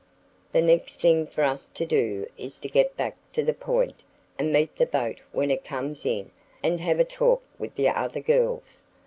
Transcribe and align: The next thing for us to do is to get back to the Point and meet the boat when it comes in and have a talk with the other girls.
The 0.51 0.63
next 0.63 0.99
thing 0.99 1.27
for 1.27 1.43
us 1.43 1.67
to 1.67 1.85
do 1.85 2.25
is 2.35 2.57
to 2.61 2.67
get 2.67 2.97
back 2.97 3.15
to 3.33 3.43
the 3.45 3.53
Point 3.53 4.03
and 4.39 4.51
meet 4.51 4.75
the 4.75 4.87
boat 4.87 5.19
when 5.31 5.51
it 5.51 5.63
comes 5.63 6.07
in 6.07 6.31
and 6.63 6.81
have 6.81 6.99
a 6.99 7.05
talk 7.05 7.43
with 7.59 7.75
the 7.75 7.89
other 7.89 8.19
girls. 8.19 8.83